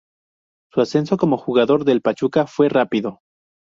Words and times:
Su 0.71 0.81
ascenso 0.81 1.15
como 1.15 1.37
jugador 1.37 1.85
del 1.85 2.01
Pachuca 2.01 2.47
fue 2.47 2.69
rápido. 2.69 3.21